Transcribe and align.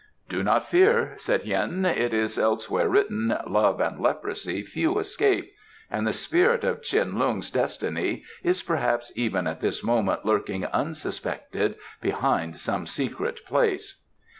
"Do 0.29 0.41
not 0.41 0.67
fear," 0.67 1.13
said 1.17 1.43
Hien. 1.43 1.85
"It 1.85 2.11
is 2.11 2.39
elsewhere 2.39 2.89
written, 2.89 3.37
'Love 3.45 3.79
and 3.79 3.99
leprosy 3.99 4.63
few 4.63 4.97
escape,' 4.97 5.53
and 5.91 6.07
the 6.07 6.11
spirit 6.11 6.63
of 6.63 6.81
Tsin 6.81 7.19
Lung's 7.19 7.51
destiny 7.51 8.23
is 8.41 8.63
perhaps 8.63 9.11
even 9.15 9.45
at 9.45 9.61
this 9.61 9.83
moment 9.83 10.25
lurking 10.25 10.65
unsuspected 10.65 11.75
behind 12.01 12.57
some 12.57 12.87
secret 12.87 13.41
place." 13.45 14.01